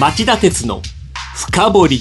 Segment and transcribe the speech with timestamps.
[0.00, 0.80] 町田鉄の
[1.36, 2.00] 深掘り。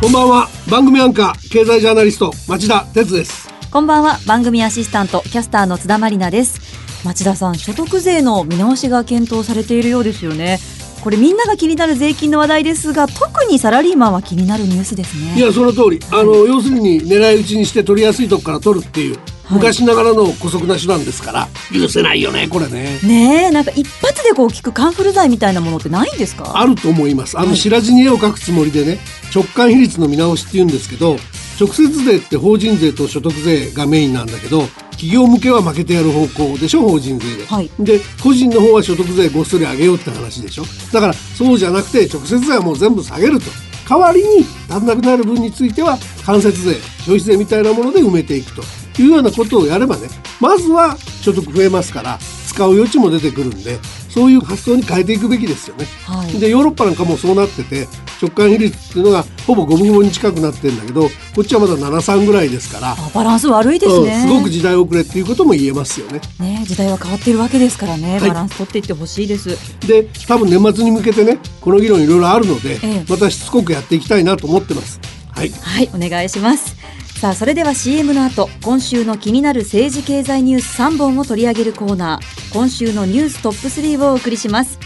[0.00, 0.48] こんばんは。
[0.68, 3.48] 番組アンカー経済ジャーナリスト町田鉄です。
[3.70, 4.18] こんばんは。
[4.26, 6.60] 番組アシスタントキャスターの津田まりなです。
[7.04, 10.58] 町田さん所得税の見直しが検討されているようですよね。
[11.00, 15.34] これみんなが気になる税金の話題ですが特にサラリーマンは気になるニュースですね。
[15.36, 19.18] いやその通り、あの要するに狙い撃ちにして取りやすいとこから取るっていう、
[19.52, 22.48] 昔ながらの姑息な手段ですから許せないよね。
[22.48, 22.98] これね。
[23.02, 26.52] ねえなんか一発でこう聞くカンフル剤みたいなものってないんですか？
[26.58, 27.38] あると思います。
[27.38, 28.98] あの白地に絵を描くつもりでね
[29.34, 31.16] 直感比率の見直しって言うんですけど
[31.60, 37.70] 直接税って法人税と所得税がメインなんだけど企業向けは負けてやる方向でしょ法人税で、はい。
[37.78, 40.64] で個人の方は所得税ごっそり上げようって話でしょ。
[40.92, 43.46] だからそうじゃなくて直接税はもう全部下げると。
[43.88, 48.62] 代わりに足んなくなる分については間接税消費税みたいなもので埋めていくと
[49.00, 50.08] いうようなことをやればね
[50.40, 52.18] まずは所得増えますから
[52.52, 53.78] 使う余地も出てくるんで
[54.12, 55.86] そういう発想に変えていくべきですよね。
[56.04, 56.38] はい。
[56.38, 57.88] でヨーロッパなんかもそうなってて
[58.20, 66.20] 直感比率っていうのがほぼ五分五分に近くなってるんだけどこっちはまだ73ぐらいですから、あバランス悪いですね、うんすごく時代遅れっていうことも言えますよね。
[66.38, 68.28] ね時代は変わっているわけですからね、はい。
[68.28, 69.56] バランス取っていってほしいです。
[69.86, 73.04] で多分年末に向けてねこの議論いろいろあるので、ええ。
[73.08, 75.00] またしつこくやっていきたいなと思ってます。
[75.30, 75.48] はい。
[75.48, 76.76] はいお願いします
[77.22, 82.52] さあそれでは CM の後今週の気になる政治経済ニュース3本を取り上げるコーナー。
[82.52, 84.76] 今週のニューストップ3をお送りします。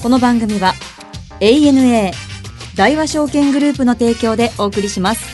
[0.00, 0.74] この番組は
[1.40, 2.12] ANA
[2.76, 5.26] 大和証券グループの提供でお送りします。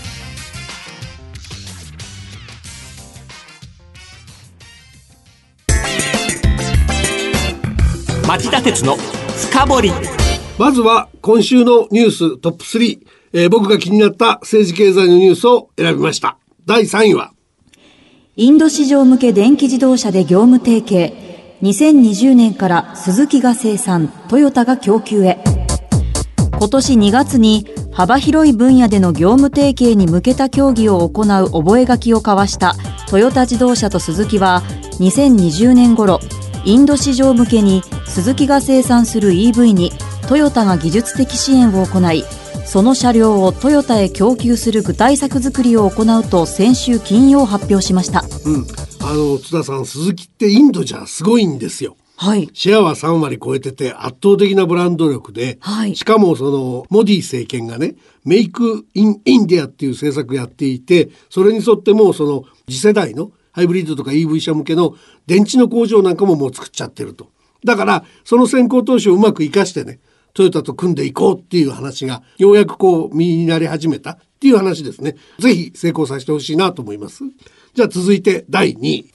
[8.26, 9.92] 町田鉄の深掘り。
[10.58, 12.98] まずは今週のニューストップ3、
[13.34, 16.36] えー僕が気になった政治経済のニュースを選びました。
[16.66, 17.32] 第3位は。
[18.36, 21.14] インド市場向け電気自動車で業務提携。
[21.62, 24.08] 2020年からスズキが生産。
[24.28, 25.38] トヨタが供給へ。
[26.58, 32.76] 今年2月に幅広い分野での業務提携に向けた協議を行う覚書を交わした。
[33.08, 34.62] トヨタ自動車とスズキは
[34.98, 36.20] 2020年頃
[36.64, 39.90] インド市場向けにスズキが生産する EV に
[40.28, 42.24] トヨタが技術的支援を行い
[42.66, 48.66] その車両をトヨタへ供給する具体策作りを行うと先週金曜発表しましたうん。
[49.02, 51.96] あの、津田さん、鈴木ってインドじゃすごいんですよ。
[52.22, 64.94] はいシェアは3割超えてて圧倒的なブランド力で、はいしかもそのモディ政権がねメイクインインディアっていう政策やっていてそれに沿ってもうその次世代のハイブリッドとか EV 車向けの
[65.26, 67.28] 電池の工場なんかももう作っちゃってると
[67.64, 69.98] だからその先行投資をうまく生かしてね
[70.34, 75.16] トヨタと組んでいこうっていう話がようやくこう身になり始めたっていう話ですね。
[75.38, 77.24] ぜひ成功させてほしいなと思います。
[77.74, 79.06] じゃあ続いて第2位。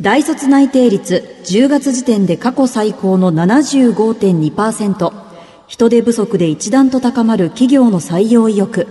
[0.00, 5.12] 大卒内定率10月時点で過去最高の75.2%
[5.66, 8.88] 人手不足で一段と高まる企業の採用意欲。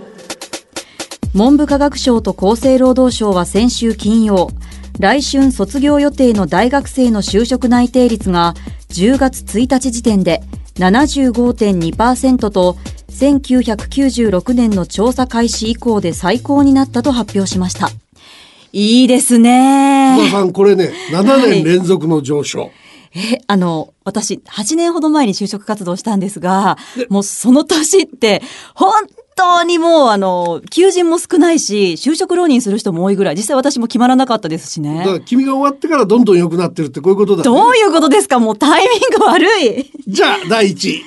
[1.34, 4.50] 文部科学省と厚生労働省は先週金曜
[5.00, 8.54] 来春卒業予定の大学生の就職内定率が
[8.90, 10.42] 10月1日時点で
[10.76, 12.76] 75.2%と
[13.10, 17.90] 1996年の調査開始以降で最高になったと発表しました。
[18.72, 20.16] いいですね。
[20.18, 22.70] 津田さんこれね7年連続の上昇、
[23.14, 26.78] え、あの、私、8年ほど前に就職活動したんですが、
[27.10, 28.42] もうその年って、
[28.74, 28.90] 本
[29.36, 35.22] 当にもう、あの、求人も少ないし、就職浪人する人も多いぐらい、実際私も決まらなかったですしだからね。
[35.24, 38.38] 君が終わってからどんどん良くなってるってこういうことだ、ね、どういうことですか？
[38.38, 39.90] もうタイミング悪い。
[40.06, 41.04] じゃあ第1位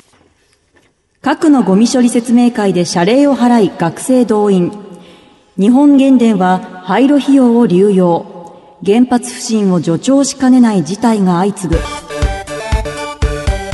[1.21, 4.71] 核のゴミ処理説明会で謝礼を払い学生動員。
[5.57, 8.33] 日本原電は廃炉費用を流用。
[8.85, 11.81] 原発不信を助長しかねない事態が相次ぐ。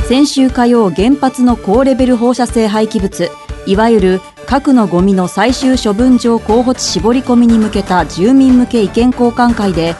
[0.08, 3.30] 先週火曜原発の高レベル放射性廃棄物、
[3.66, 4.20] いわゆる
[4.52, 9.94] 核のゴミの最終処分場候補地絞り込みに向けた住民向け意見交換会で、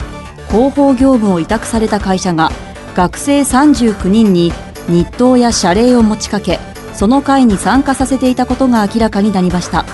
[0.47, 2.51] 広報業務を委託された会社が
[2.93, 4.53] 学生39人に
[4.87, 6.59] 日当や謝礼を持ちかけ、
[6.93, 9.85] その会に参加させていたことが明らかになりました。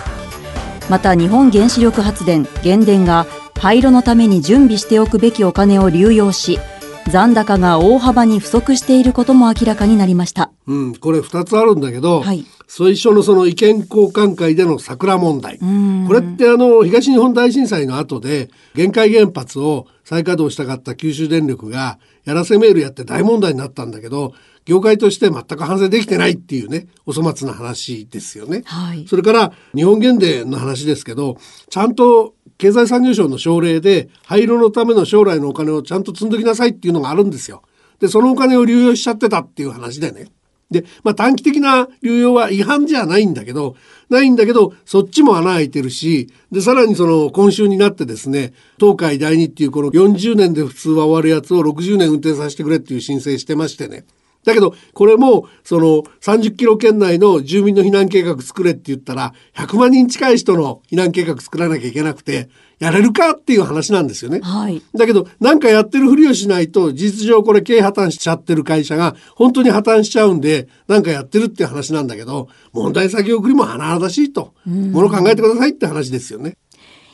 [0.90, 3.28] また日本原子力発電原電が
[3.62, 6.60] 廃炉のために準備しておくべきお金を流用し
[7.08, 10.52] 残高が大幅に不足していることも明らかになりました。
[10.70, 15.58] うん、これ2つあるんだけど、はい最初のその意見交換会での桜問題。
[15.58, 24.36] んこれってあの東日本大震災の後で限界原発を再稼働したかった九州電力がやらせメールやって大問題になったんだけど、
[24.66, 28.62] 業界として全く反省できてないっていうね、お粗末な話ですよね。
[28.66, 31.38] はいそれから日本原電の話ですけど、
[31.72, 37.64] ちゃんと経済産業省の省令で廃炉のための将来のお金をちゃんと積んどきなさいっていうのがあるんですよ。
[38.00, 40.28] で、そのお金を流用しちゃってたっていう話でね。
[40.72, 43.76] で、まあ短期的な流用は違反じゃないんだけど、
[44.10, 54.06] ないんだけど、そっちも穴開いてるし、で、さらにその今週になってですね、東海第二っていうこの40年で普通は終わるやつを60年運転させてくれっていう申請してましてね。
[54.46, 62.50] だけど、これも、その、30キロ圏内の住民の避難計画作れって言ったら、100万人近い人の避難計画作らなきゃいけなくて、
[62.80, 64.40] やれるかっていう話なんですよね。
[64.42, 74.54] はいだけど、なんかやってるふりをしないと、事実上これ経営破綻しちゃってる会社が、本当に破綻しちゃうんで、なんかやってるっていう話なんだけど、問題先送りも甚だしいと。
[74.66, 76.56] もの考えてくださいって話ですよね。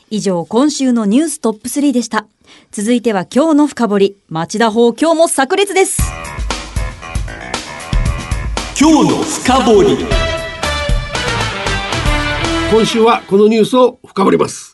[0.08, 2.26] 以上、今週のニューストップ3でした。
[2.70, 4.16] 続いては今日の深掘り。
[4.28, 6.00] 町田法今日も炸裂です。
[8.78, 9.96] 今日の深掘り
[12.70, 14.65] 今週はこのニュースを深掘ります。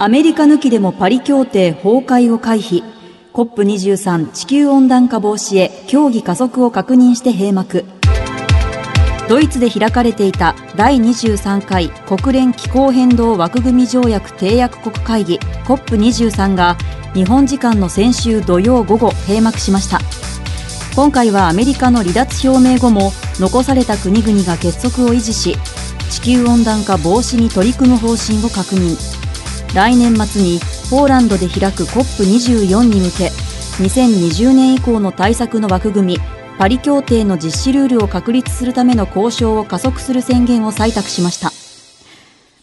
[0.00, 2.84] アメリカ抜きでもパリ協定崩壊を回避。
[3.32, 7.84] COP23 地球温暖化防止へ協議加速を確認して閉幕。
[9.28, 16.76] ドイツで開かれていた第23回国連気候変動枠組条約締約国会議 COP23 が
[17.12, 19.98] 日本時間の先週土曜午後閉幕しました。
[20.94, 23.10] 今回はアメリカの離脱表明後も
[23.40, 25.56] 残された国々が結束を維持し
[26.08, 29.07] 地球温暖化防止に取り組む方針を確認
[29.74, 30.60] 来年末に
[30.90, 33.28] ポーランドで開く COP24 に向け
[33.82, 36.18] 2020年以降の対策の枠組み
[36.58, 41.50] パリ協定の実施ルールを確立するための交渉を加速する宣言を採択しました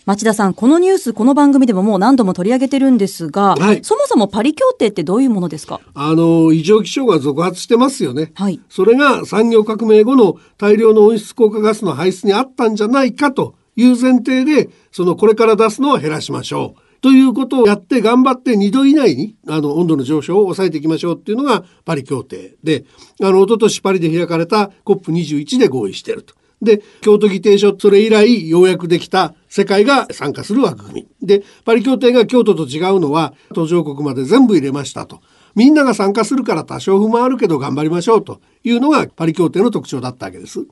[0.05, 5.79] 町田さんこのニュースこの番組でももう何度も取り上げてるんですが、はいそもそもパリ協定ってどういうものですか？
[5.95, 8.31] あの、異常気象が続発してますよね。
[8.35, 16.81] はいそれが産業革命後の大量の温室効果ガスの排出にあったんじゃないかという前提で、そのこれから出すのを減らしましょう。
[17.05, 22.83] ということをやって頑張って2度以内にあの温度の上昇を抑えていきましょうっていうのがパリ協定で、
[23.21, 26.33] あの、一昨年パリで開かれた COP21 で合意していると。
[26.63, 31.27] で、京都議定書、それ以来ようやくできた世界が参加する枠組み。
[31.27, 35.21] で、パリ協定が京都と違うのは途上国まで全部入れましたと。
[35.53, 40.65] みんなが参加するから多少不満あるけど頑張りましょうというのがパリ協定の特徴だったわけです。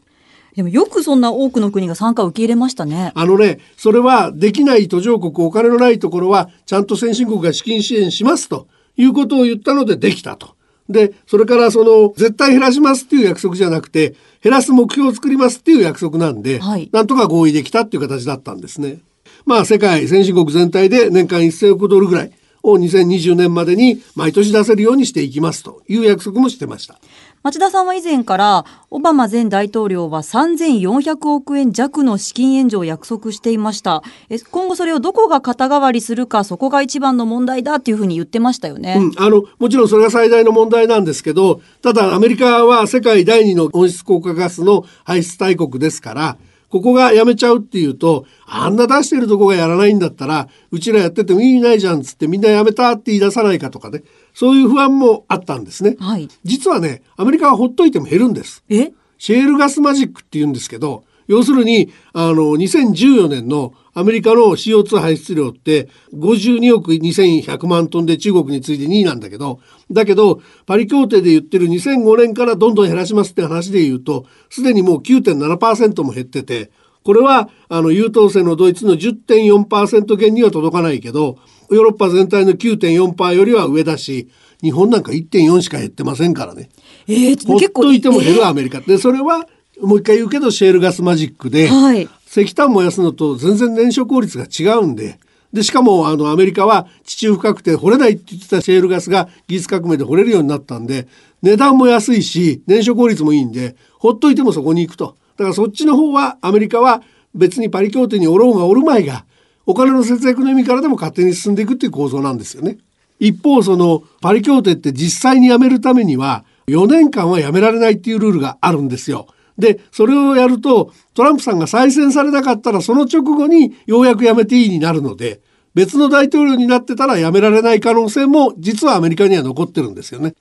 [0.56, 10.56] でもよくそんな多くの国が参加を受け入れましたねあのね、それはできない途上国、お金のないところはちゃんと先進国が資金支援しますということを言ったのでできたと。
[10.90, 19.00] で、それからその絶対減らしますっていう約束じゃなくて、減らす目標を作りますっていう約束なんで、はいなんとか合意できたっていう形だったんですね。
[19.46, 27.00] まあ世界先進国全体で年間1000億ドルぐらいを2020年までに毎年出せるようにしていきますという約束もしてました。
[27.44, 34.02] 町田さんは以前からオバマ前大統領は3400億円弱の資金援助を約束していました。
[34.50, 46.38] 今後それをどこが肩代わりするかそこが一番の問題だっていうふうに言ってましたよね、うん、あのもちろんそれが最大の問題なんですけどただアメリカは世界第二の温室効果ガスの排出大国ですから
[46.70, 54.04] ここがやめちゃうっていうとあんな出してるとこがやらないんだったらうちらやってても意味ないじゃんっつってみんなやめたって言い出さないかとかね。
[54.34, 55.96] そういう不安もあったんですね。
[56.00, 58.64] はい実はねアメリカはほっといても減るんです。
[58.70, 58.92] え？
[59.18, 76.72] シェールガスマジックって言うんですけど、要するに、あの、2014年のアメリカの CO2 排出量って52億2100万トンで中国に次いで2位なんだけど、だけど、パリ協定で言ってる2005年からどんどん減らしますって話で言うと、すでにもう9.7%も減ってて、
[77.04, 81.38] これは、あの、優等生のドイツの10.4%減には届かないけど、
[81.70, 84.30] ヨーロッパ全体の9.4%よりは上だし、
[84.62, 86.70] 日本なんか1.4しか減ってませんからね。
[87.08, 88.80] えーほっ結構といても減るえーアメリカ。
[88.82, 89.48] で、それは、
[89.82, 95.20] もう一回言うけど、シェールガスマジックで、はい石炭燃やすのと全然燃焼効率が違うんで、
[95.54, 101.08] で、しかも、あの、アメリカは地中深くて掘れないって言ってたシェールガスが技術革命で掘れるようになったんで、
[101.44, 105.16] 値段も安いし、燃焼効率もいいんで、ほっといてもそこに行くと。
[105.38, 107.04] だからそっちの方は、アメリカは
[107.36, 109.26] 別にパリ協定におろうがおるまいが、
[109.66, 112.78] お金の節約の意味からでも勝手に進んでいくっていう構造なんですよね。
[113.20, 119.28] 一方そのパリ協定って実際にやめるためには4年間はやめられないっていうルールがあるんですよ。
[119.58, 125.42] で、それをやるとトランプさんが再選されなかったらその直後にようやくやめていいになるので
[125.76, 130.36] 別の大統領になってたらやめられない可能性も実はアメリカには残ってるんですよね。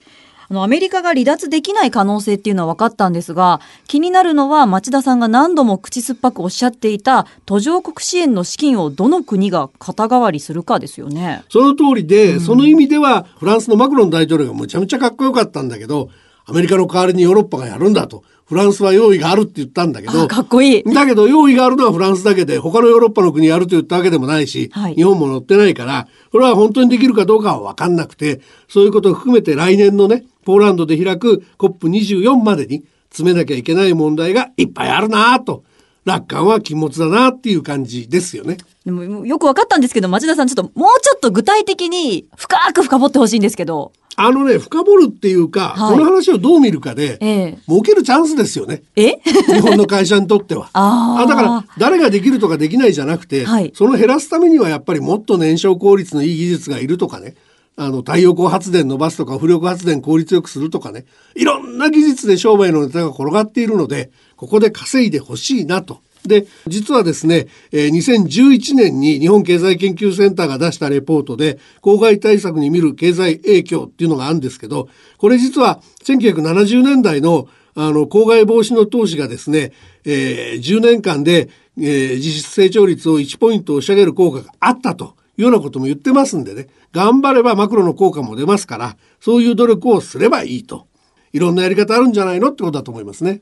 [0.53, 11.43] あの、アメリカが離脱できない可能性っていうのは分かったんですが、気になるのは町田さんが何度も口酸っぱくおっしゃっていた途上国支援の資金をどの国が肩代わりするかですよね。
[11.49, 16.11] その通りで、その意味ではフランスのマクロン大統領がむちゃむちゃかっこよかったんだけど、
[16.45, 18.23] アメリカの代わりにヨーロッパがやるんだと。
[18.47, 20.83] フランスは用意があるって言ったんだけど、かっこいい。
[20.85, 35.65] だけど用意があるのはフランスだけで、他のヨーロッパの国やると言ったわけでもないし、はい、日本も乗ってないから、これは本当にできるかどうかはわかんなくて、そういうことを含めて来年のね、ポーランドで開く COP24 までに詰めなきゃいけない問題がいっぱいあるなと。
[36.05, 38.57] 楽観は禁物だなっていう感じですよね。
[38.85, 43.93] でもよく分かったんですけど、町田さんちょっともうちょっと具体的に深く深掘ってほしいんですけど。
[44.17, 48.83] あのね、深掘るっていうか、はい、この話をどう見るかで、ええ、儲けるチャンスですよね。
[48.97, 49.17] え？
[49.23, 50.69] 日本の会社にとっては。
[50.75, 57.35] ああだから、誰ができるとかできないじゃなくて、はい、その減らすためにはやっぱりもっと燃焼効率のいい技術がいるとかね、
[57.77, 66.01] あの、太陽光発電伸ばすとか、浮力発電効率よくするとかね、いろんな技術で商売のネタが転がっているので、ここで稼いでほしいなと。
[66.27, 74.89] で、実はですね、2011年に日本経済研究センターが出したレポートで、公害対策に見る経済影響っていうのがあるんですけど、
[75.19, 79.73] これ実は1970年代のあの、公害防止の投資がですね、
[80.05, 81.49] えー、10年間で、
[81.79, 90.87] えー、実質成長率を1ポイント押し上げる効果があったというようなことも言ってますんでね、頑張ればマクロの効果も出ますから、そういう努力をすればいいと。
[91.33, 93.41] いろんなやり方あるんじゃないのってことだと思いますね。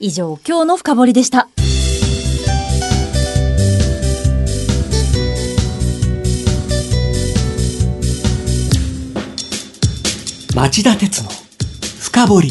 [0.00, 1.48] 以上、今日の深掘りでした。
[10.66, 11.30] 町田鉄の
[12.00, 12.48] 深掘り。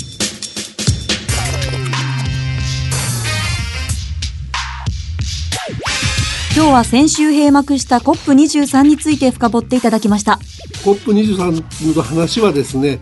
[6.55, 10.39] 今日は先週閉幕した COP23 について深掘っていただきました。
[10.86, 13.01] COP23 の話はですね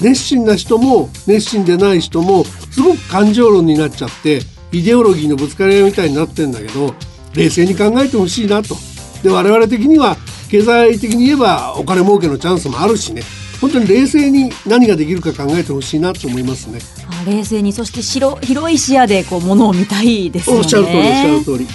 [0.00, 4.40] 熱心な人も熱心でない人もすごく感情論になっちゃって
[4.72, 6.94] イデオロギーのぶつかり合いみたいになってんだけど
[7.34, 8.76] 冷静に考えてほしいなと。
[9.22, 10.16] で我々的には
[10.50, 13.20] 経済的に言えばお金儲けのチャンスもあるしね
[13.60, 16.78] 本当に冷静に何ができるか考えてほしいなと思いますね。
[17.08, 20.60] あ冷静にそして広広い視野でこうものを見たいですよね。
[20.60, 21.66] おっしゃる通りおっしゃる通り。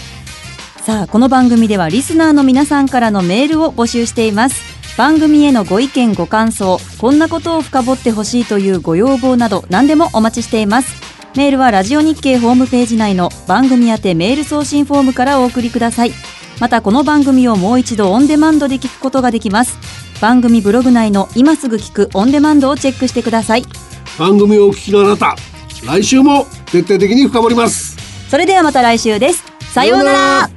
[0.83, 4.62] さあこの番組ではリスナーの皆さんからのメールを募集しています。
[4.98, 10.93] 番組へのご意見ご感想こんなことを深掘ってほしいというご要望など何でもお待ちしています。
[11.36, 16.12] メールはラジオ日経ホームページ内の番組宛てメール送信フォームからお送りください。
[16.59, 20.09] またこの番組をもう一度オンデマンドで聞くことができます。
[20.22, 23.64] 番組ブログ内の今すぐ聞くオンデマンドをチェックしてください。
[24.18, 25.36] 番組をお聞きのあなた
[25.86, 27.98] 来週も徹底的に深掘ります。
[28.30, 29.44] それではまた来週です。
[29.74, 30.50] さようなら。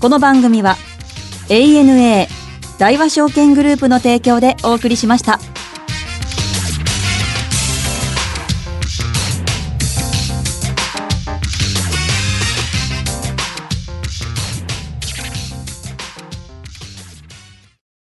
[0.00, 0.76] この番組は
[1.48, 2.26] ANA
[2.78, 5.38] 大和証券グループの提供でお送りしました。